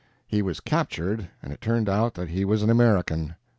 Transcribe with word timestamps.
He 0.27 0.41
was 0.41 0.59
captured 0.61 1.29
and 1.43 1.53
it 1.53 1.61
turned 1.61 1.87
out 1.87 2.15
that 2.15 2.29
he 2.29 2.43
was 2.43 2.63
an 2.63 2.71
American. 2.71 3.35